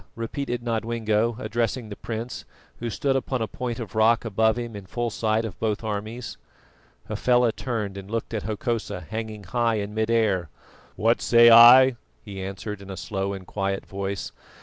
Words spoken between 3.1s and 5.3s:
upon a point of rock above him in full